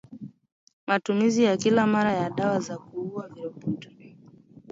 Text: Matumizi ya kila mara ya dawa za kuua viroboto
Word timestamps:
Matumizi 0.87 1.43
ya 1.43 1.57
kila 1.57 1.87
mara 1.87 2.13
ya 2.13 2.29
dawa 2.29 2.59
za 2.59 2.77
kuua 2.77 3.27
viroboto 3.27 3.89